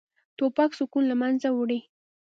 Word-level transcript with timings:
توپک 0.37 0.69
سکون 0.79 1.03
له 1.09 1.15
منځه 1.21 1.47
وړي. 1.57 1.79